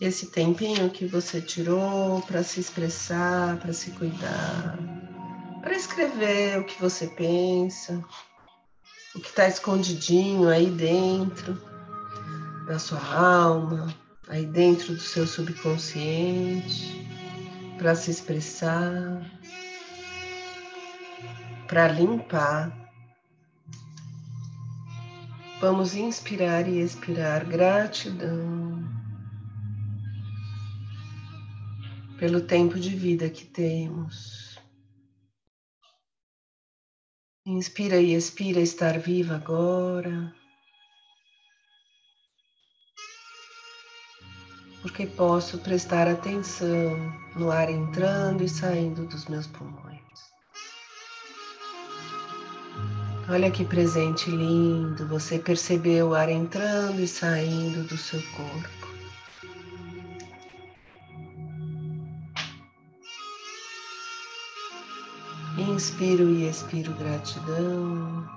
esse 0.00 0.26
tempinho 0.32 0.90
que 0.90 1.06
você 1.06 1.40
tirou 1.40 2.20
para 2.22 2.42
se 2.42 2.58
expressar, 2.58 3.56
para 3.58 3.72
se 3.72 3.92
cuidar, 3.92 4.76
para 5.60 5.76
escrever 5.76 6.58
o 6.58 6.64
que 6.64 6.80
você 6.80 7.06
pensa, 7.06 8.04
o 9.14 9.20
que 9.20 9.28
está 9.28 9.46
escondidinho 9.46 10.48
aí 10.48 10.68
dentro 10.68 11.56
da 12.66 12.80
sua 12.80 13.14
alma, 13.14 13.94
aí 14.26 14.44
dentro 14.44 14.92
do 14.92 15.00
seu 15.00 15.24
subconsciente, 15.24 17.08
para 17.78 17.94
se 17.94 18.10
expressar, 18.10 19.22
para 21.68 21.86
limpar 21.86 22.85
Vamos 25.58 25.94
inspirar 25.94 26.68
e 26.68 26.80
expirar 26.80 27.42
gratidão 27.46 28.84
pelo 32.18 32.42
tempo 32.42 32.78
de 32.78 32.90
vida 32.90 33.30
que 33.30 33.46
temos. 33.46 34.58
Inspira 37.46 37.96
e 37.96 38.12
expira 38.12 38.60
estar 38.60 38.98
viva 38.98 39.36
agora. 39.36 40.34
Porque 44.82 45.06
posso 45.06 45.58
prestar 45.58 46.06
atenção 46.06 46.96
no 47.34 47.50
ar 47.50 47.70
entrando 47.70 48.44
e 48.44 48.48
saindo 48.48 49.06
dos 49.06 49.26
meus 49.26 49.46
pulmões. 49.46 49.85
Olha 53.28 53.50
que 53.50 53.64
presente 53.64 54.30
lindo, 54.30 55.04
você 55.08 55.36
percebeu 55.36 56.10
o 56.10 56.14
ar 56.14 56.28
entrando 56.28 57.00
e 57.00 57.08
saindo 57.08 57.82
do 57.82 57.98
seu 57.98 58.22
corpo. 58.36 58.86
Inspiro 65.58 66.30
e 66.30 66.48
expiro 66.48 66.94
gratidão, 66.94 68.28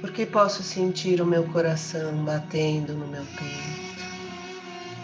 porque 0.00 0.24
posso 0.24 0.62
sentir 0.62 1.20
o 1.20 1.26
meu 1.26 1.44
coração 1.48 2.24
batendo 2.24 2.94
no 2.94 3.06
meu 3.06 3.24
peito. 3.24 4.02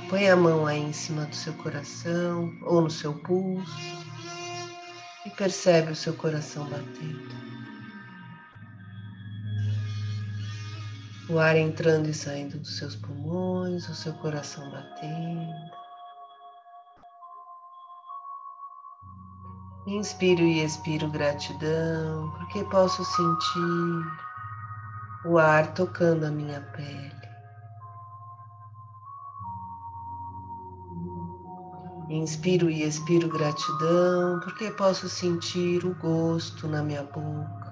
Põe 0.08 0.30
a 0.30 0.36
mão 0.36 0.66
aí 0.66 0.80
em 0.80 0.92
cima 0.94 1.26
do 1.26 1.36
seu 1.36 1.52
coração 1.52 2.50
ou 2.62 2.80
no 2.80 2.90
seu 2.90 3.12
pulso 3.12 3.97
percebe 5.38 5.92
o 5.92 5.96
seu 5.96 6.14
coração 6.14 6.68
batendo. 6.68 7.38
O 11.30 11.38
ar 11.38 11.56
entrando 11.56 12.08
e 12.08 12.14
saindo 12.14 12.58
dos 12.58 12.76
seus 12.76 12.96
pulmões, 12.96 13.88
o 13.88 13.94
seu 13.94 14.12
coração 14.14 14.68
batendo. 14.70 15.78
Inspiro 19.86 20.42
e 20.42 20.64
expiro 20.64 21.08
gratidão, 21.08 22.30
porque 22.32 22.64
posso 22.64 23.04
sentir 23.04 24.02
o 25.24 25.38
ar 25.38 25.72
tocando 25.72 26.24
a 26.24 26.30
minha 26.30 26.60
pele. 26.76 27.17
Inspiro 32.10 32.70
e 32.70 32.84
expiro 32.84 33.28
gratidão, 33.28 34.40
porque 34.40 34.70
posso 34.70 35.10
sentir 35.10 35.84
o 35.84 35.94
gosto 35.96 36.66
na 36.66 36.82
minha 36.82 37.02
boca. 37.02 37.68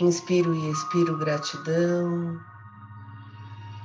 Inspiro 0.00 0.54
e 0.54 0.70
expiro 0.70 1.18
gratidão, 1.18 2.40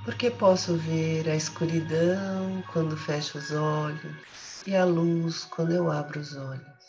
porque 0.05 0.29
posso 0.29 0.77
ver 0.77 1.27
a 1.27 1.35
escuridão 1.35 2.63
quando 2.71 2.95
fecho 2.95 3.39
os 3.39 3.51
olhos 3.51 4.63
e 4.67 4.75
a 4.75 4.85
luz 4.85 5.45
quando 5.45 5.71
eu 5.71 5.91
abro 5.91 6.19
os 6.19 6.35
olhos. 6.35 6.83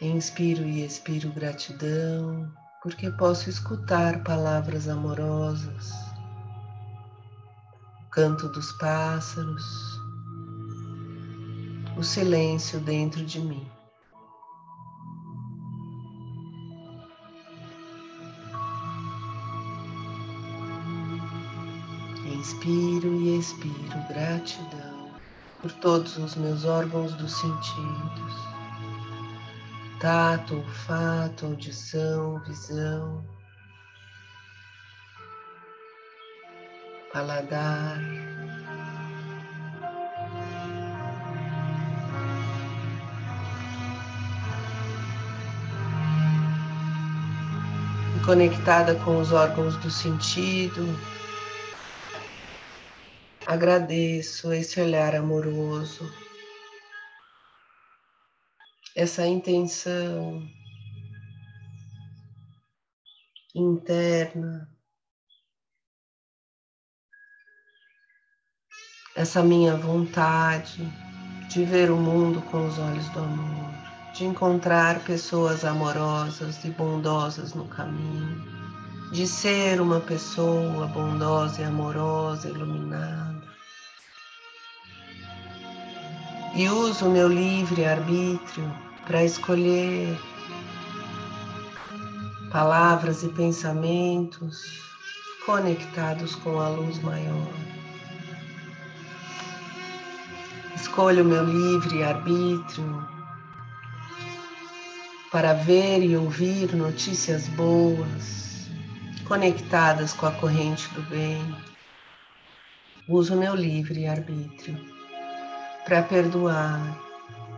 Inspiro 0.00 0.64
e 0.64 0.84
expiro 0.84 1.30
gratidão, 1.30 2.52
porque 2.82 3.10
posso 3.10 3.50
escutar 3.50 4.22
palavras 4.24 4.88
amorosas, 4.88 5.92
o 8.06 8.10
canto 8.10 8.48
dos 8.48 8.72
pássaros, 8.72 10.00
o 11.96 12.02
silêncio 12.02 12.80
dentro 12.80 13.24
de 13.24 13.38
mim. 13.38 13.70
Inspiro 22.24 23.20
e 23.20 23.38
expiro 23.38 24.08
gratidão 24.08 25.10
por 25.60 25.70
todos 25.72 26.16
os 26.16 26.34
meus 26.36 26.64
órgãos 26.64 27.12
dos 27.14 27.32
sentidos 27.32 28.49
tato, 30.00 30.56
olfato, 30.56 31.44
audição, 31.44 32.40
visão, 32.40 33.22
paladar. 37.12 38.00
conectada 48.24 48.94
com 48.96 49.18
os 49.18 49.32
órgãos 49.32 49.76
do 49.78 49.90
sentido. 49.90 50.86
Agradeço 53.46 54.52
esse 54.52 54.80
olhar 54.80 55.16
amoroso 55.16 56.08
essa 59.00 59.26
intenção 59.26 60.46
interna, 63.54 64.68
essa 69.16 69.42
minha 69.42 69.74
vontade 69.74 70.86
de 71.48 71.64
ver 71.64 71.90
o 71.90 71.96
mundo 71.96 72.42
com 72.50 72.66
os 72.66 72.78
olhos 72.78 73.08
do 73.08 73.20
amor, 73.20 73.72
de 74.12 74.26
encontrar 74.26 75.02
pessoas 75.04 75.64
amorosas 75.64 76.62
e 76.62 76.70
bondosas 76.70 77.54
no 77.54 77.66
caminho, 77.68 78.44
de 79.12 79.26
ser 79.26 79.80
uma 79.80 80.00
pessoa 80.00 80.86
bondosa 80.88 81.62
e 81.62 81.64
amorosa, 81.64 82.50
iluminada. 82.50 83.30
e 86.54 86.68
uso 86.68 87.06
o 87.06 87.10
meu 87.10 87.28
livre 87.28 87.86
arbítrio 87.86 88.89
para 89.10 89.24
escolher 89.24 90.16
palavras 92.52 93.24
e 93.24 93.28
pensamentos 93.30 94.84
conectados 95.44 96.36
com 96.36 96.60
a 96.60 96.68
luz 96.68 97.02
maior. 97.02 97.52
Escolho 100.76 101.24
o 101.24 101.26
meu 101.26 101.42
livre 101.42 102.04
arbítrio 102.04 103.04
para 105.32 105.54
ver 105.54 106.04
e 106.04 106.16
ouvir 106.16 106.72
notícias 106.76 107.48
boas, 107.48 108.70
conectadas 109.26 110.12
com 110.12 110.26
a 110.26 110.30
corrente 110.30 110.88
do 110.94 111.02
bem. 111.10 111.56
Uso 113.08 113.34
meu 113.34 113.56
livre 113.56 114.06
arbítrio 114.06 114.78
para 115.84 116.00
perdoar, 116.00 117.09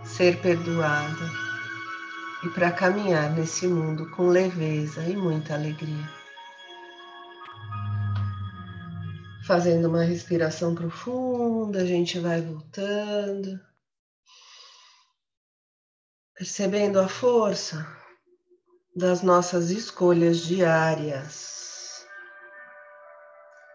ser 0.04 0.40
perdoada 0.40 1.30
e 2.44 2.48
para 2.50 2.72
caminhar 2.72 3.30
nesse 3.30 3.66
mundo 3.66 4.10
com 4.10 4.28
leveza 4.28 5.02
e 5.04 5.16
muita 5.16 5.54
alegria. 5.54 6.08
Fazendo 9.46 9.88
uma 9.88 10.02
respiração 10.02 10.74
profunda, 10.74 11.82
a 11.82 11.86
gente 11.86 12.18
vai 12.18 12.40
voltando, 12.40 13.60
percebendo 16.34 17.00
a 17.00 17.08
força 17.08 17.86
das 18.94 19.22
nossas 19.22 19.70
escolhas 19.70 20.38
diárias 20.38 21.61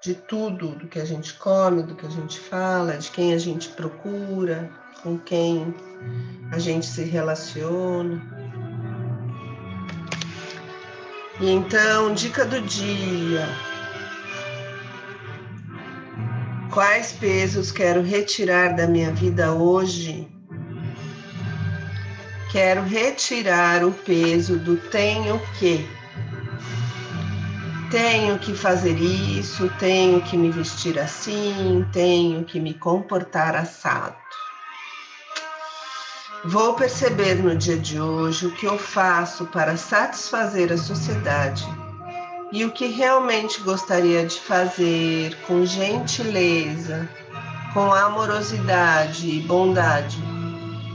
de 0.07 0.13
tudo, 0.13 0.69
do 0.69 0.87
que 0.87 0.99
a 0.99 1.05
gente 1.05 1.33
come, 1.33 1.83
do 1.83 1.93
que 1.93 2.05
a 2.05 2.09
gente 2.09 2.39
fala, 2.39 2.97
de 2.97 3.11
quem 3.11 3.33
a 3.33 3.37
gente 3.37 3.67
procura, 3.67 4.69
com 5.03 5.17
quem 5.17 5.75
a 6.49 6.57
gente 6.57 6.85
se 6.85 7.03
relaciona. 7.03 8.21
E 11.41 11.49
então, 11.49 12.13
dica 12.13 12.45
do 12.45 12.61
dia. 12.61 13.45
Quais 16.71 17.11
pesos 17.11 17.69
quero 17.69 18.01
retirar 18.01 18.77
da 18.77 18.87
minha 18.87 19.11
vida 19.11 19.51
hoje? 19.51 20.25
Quero 22.49 22.81
retirar 22.83 23.83
o 23.83 23.91
peso 23.91 24.57
do 24.57 24.77
tenho 24.77 25.37
que 25.59 25.96
tenho 27.89 28.37
que 28.39 28.53
fazer 28.53 28.99
isso, 28.99 29.69
tenho 29.79 30.21
que 30.21 30.35
me 30.35 30.51
vestir 30.51 30.99
assim, 30.99 31.85
tenho 31.91 32.43
que 32.43 32.59
me 32.59 32.73
comportar 32.73 33.55
assado. 33.55 34.15
Vou 36.45 36.75
perceber 36.75 37.35
no 37.35 37.55
dia 37.55 37.77
de 37.77 37.99
hoje 37.99 38.45
o 38.45 38.51
que 38.51 38.65
eu 38.65 38.77
faço 38.77 39.45
para 39.47 39.75
satisfazer 39.75 40.71
a 40.71 40.77
sociedade 40.77 41.65
e 42.51 42.63
o 42.63 42.71
que 42.71 42.87
realmente 42.87 43.59
gostaria 43.61 44.25
de 44.25 44.39
fazer 44.39 45.35
com 45.47 45.65
gentileza, 45.65 47.09
com 47.73 47.91
amorosidade 47.91 49.29
e 49.29 49.41
bondade, 49.41 50.17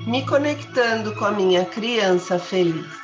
me 0.07 0.25
conectando 0.27 1.15
com 1.15 1.25
a 1.25 1.33
minha 1.33 1.65
criança 1.65 2.39
feliz. 2.39 3.02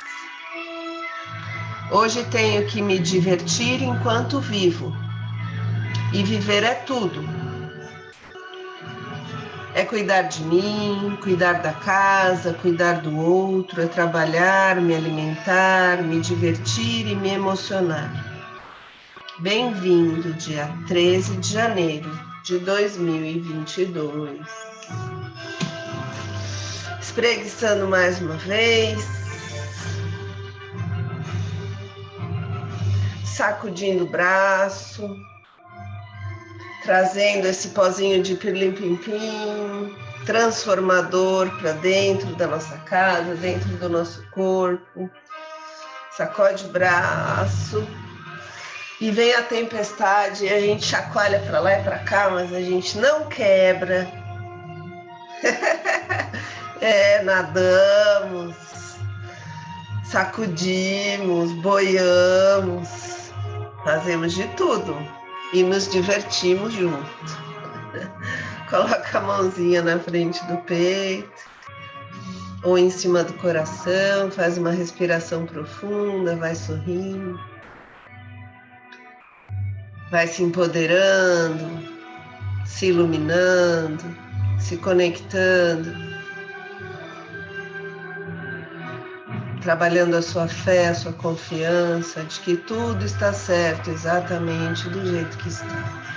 Hoje 1.91 2.23
tenho 2.25 2.67
que 2.67 2.83
me 2.83 2.99
divertir 2.99 3.81
enquanto 3.81 4.39
vivo. 4.39 4.95
E 6.13 6.21
viver 6.21 6.63
é 6.63 6.75
tudo. 6.75 7.27
É 9.73 9.83
cuidar 9.83 10.23
de 10.23 10.43
mim, 10.43 11.17
cuidar 11.23 11.53
da 11.63 11.73
casa, 11.73 12.53
cuidar 12.53 13.01
do 13.01 13.17
outro, 13.17 13.81
é 13.81 13.87
trabalhar, 13.87 14.75
me 14.79 14.95
alimentar, 14.95 16.03
me 16.03 16.19
divertir 16.19 17.07
e 17.07 17.15
me 17.15 17.29
emocionar. 17.29 18.11
Bem-vindo, 19.39 20.33
dia 20.33 20.71
13 20.87 21.37
de 21.37 21.53
janeiro 21.53 22.11
de 22.43 22.59
2022. 22.59 24.41
Espreguiçando 27.01 27.87
mais 27.87 28.21
uma 28.21 28.35
vez 28.35 29.18
sacudindo 33.39 34.03
o 34.03 34.07
braço, 34.07 35.17
trazendo 36.83 37.47
esse 37.47 37.69
pozinho 37.69 38.21
de 38.21 38.35
pirlim-pim-pim, 38.35 39.95
transformador 40.25 41.49
para 41.57 41.71
dentro 41.71 42.35
da 42.35 42.47
nossa 42.47 42.77
casa, 42.79 43.33
dentro 43.35 43.69
do 43.77 43.87
nosso 43.87 44.29
corpo. 44.31 45.09
Sacode 46.11 46.65
o 46.65 46.67
braço 46.67 47.87
e 48.99 49.09
vem 49.09 49.33
a 49.33 49.43
tempestade 49.43 50.43
e 50.43 50.49
a 50.49 50.59
gente 50.59 50.83
chacoalha 50.83 51.39
para 51.39 51.61
lá 51.61 51.79
e 51.79 51.83
para 51.83 51.99
cá, 51.99 52.29
mas 52.29 52.53
a 52.53 52.59
gente 52.59 52.97
não 52.97 53.29
quebra. 53.29 54.05
É, 56.81 57.21
nadamos, 57.23 58.55
sacudimos, 60.05 61.51
boiamos, 61.61 63.18
fazemos 63.89 64.33
de 64.33 64.47
tudo. 64.49 64.95
E 65.51 65.63
nos 65.63 65.89
divertimos 65.89 66.73
junto. 66.73 67.09
Coloca 68.69 69.17
a 69.17 69.21
mãozinha 69.21 69.81
na 69.81 69.97
frente 69.97 70.45
do 70.45 70.57
peito. 70.57 71.49
Ou 72.61 72.77
em 72.77 72.89
cima 72.89 73.23
do 73.23 73.33
coração, 73.35 74.29
faz 74.29 74.57
uma 74.57 74.69
respiração 74.69 75.45
profunda, 75.45 76.35
vai 76.35 76.53
sorrindo, 76.53 77.39
vai 80.11 80.27
se 80.27 80.43
empoderando, 80.43 81.65
se 82.65 82.87
iluminando, 82.87 84.03
se 84.59 84.75
conectando, 84.75 86.08
trabalhando 89.61 90.15
a 90.15 90.21
sua 90.21 90.47
fé, 90.47 90.89
a 90.89 90.95
sua 90.95 91.13
confiança 91.13 92.23
de 92.23 92.39
que 92.39 92.57
tudo 92.57 93.03
está 93.05 93.33
certo 93.33 93.89
exatamente 93.89 94.89
do 94.89 95.05
jeito 95.05 95.37
que 95.37 95.49
está. 95.49 96.09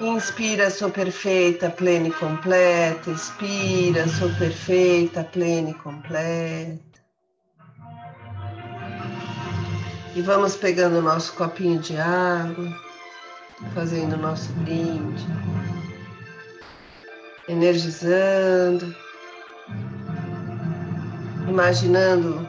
Inspira, 0.00 0.70
sou 0.70 0.90
perfeita, 0.90 1.70
plena 1.70 2.08
e 2.08 2.12
completa. 2.12 3.10
Expira, 3.10 4.06
sou 4.06 4.28
perfeita, 4.34 5.24
plena 5.24 5.70
e 5.70 5.74
completa. 5.74 7.00
E 10.14 10.22
vamos 10.22 10.56
pegando 10.56 10.98
o 10.98 11.02
nosso 11.02 11.32
copinho 11.34 11.78
de 11.78 11.96
água, 11.96 12.68
fazendo 13.74 14.14
o 14.14 14.18
nosso 14.18 14.52
brinde, 14.52 15.26
energizando, 17.48 18.94
imaginando 21.48 22.46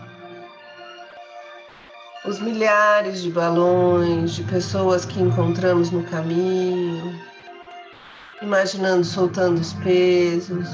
os 2.25 2.39
milhares 2.39 3.21
de 3.21 3.31
balões, 3.31 4.33
de 4.33 4.43
pessoas 4.43 5.05
que 5.05 5.21
encontramos 5.21 5.91
no 5.91 6.03
caminho, 6.03 7.17
imaginando 8.41 9.05
soltando 9.05 9.59
os 9.59 9.73
pesos, 9.73 10.67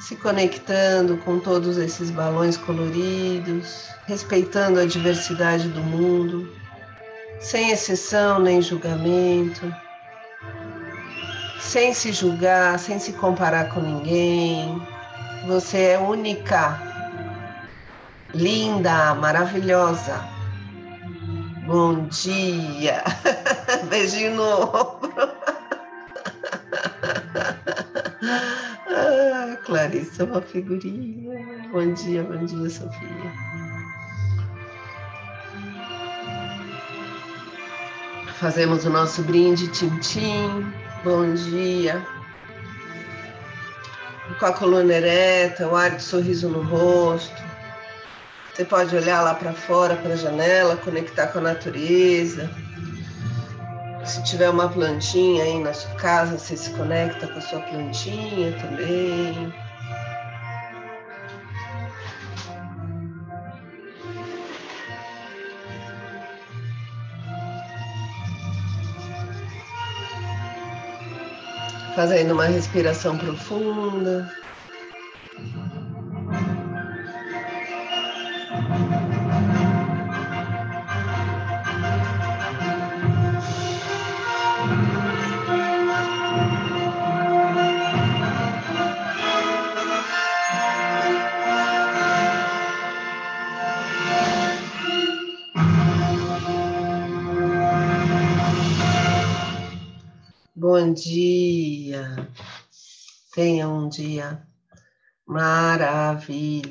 se 0.00 0.16
conectando 0.16 1.16
com 1.18 1.38
todos 1.38 1.78
esses 1.78 2.10
balões 2.10 2.56
coloridos, 2.58 3.88
respeitando 4.06 4.80
a 4.80 4.86
diversidade 4.86 5.68
do 5.68 5.80
mundo, 5.82 6.52
sem 7.40 7.70
exceção 7.70 8.38
nem 8.38 8.60
julgamento, 8.60 9.74
sem 11.58 11.94
se 11.94 12.12
julgar, 12.12 12.78
sem 12.78 12.98
se 12.98 13.14
comparar 13.14 13.70
com 13.70 13.80
ninguém. 13.80 14.80
Você 15.46 15.78
é 15.78 15.98
única, 15.98 16.93
linda, 18.34 19.14
maravilhosa. 19.14 20.28
Bom 21.66 22.06
dia. 22.08 23.02
Beijinho 23.88 24.34
no 24.34 24.64
ombro. 24.64 25.30
ah, 28.90 29.56
Clarissa, 29.64 30.22
é 30.22 30.26
uma 30.26 30.42
figurinha. 30.42 31.68
Bom 31.72 31.92
dia, 31.94 32.22
bom 32.22 32.44
dia, 32.44 32.68
Sofia. 32.68 33.32
Fazemos 38.38 38.84
o 38.84 38.90
nosso 38.90 39.22
brinde, 39.22 39.68
Tintim. 39.68 40.70
Bom 41.02 41.32
dia. 41.34 42.04
Com 44.38 44.46
a 44.46 44.52
coluna 44.52 44.92
ereta, 44.92 45.68
o 45.68 45.76
ar 45.76 45.96
de 45.96 46.02
sorriso 46.02 46.48
no 46.48 46.62
rosto. 46.62 47.53
Você 48.54 48.64
pode 48.64 48.94
olhar 48.94 49.20
lá 49.20 49.34
para 49.34 49.52
fora, 49.52 49.96
para 49.96 50.14
a 50.14 50.16
janela, 50.16 50.76
conectar 50.76 51.26
com 51.28 51.38
a 51.38 51.42
natureza 51.42 52.48
se 54.04 54.22
tiver 54.22 54.50
uma 54.50 54.68
plantinha 54.68 55.44
aí 55.44 55.58
na 55.58 55.72
sua 55.72 55.94
casa, 55.94 56.38
você 56.38 56.56
se 56.56 56.70
conecta 56.70 57.26
com 57.26 57.38
a 57.38 57.40
sua 57.40 57.60
plantinha 57.60 58.52
também. 58.60 59.52
Fazendo 71.94 72.34
uma 72.34 72.46
respiração 72.46 73.16
profunda. 73.16 74.43
Dia. 103.96 104.46
Maravilhoso. 105.26 106.62